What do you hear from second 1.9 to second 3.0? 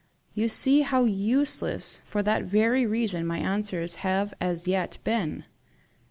for that very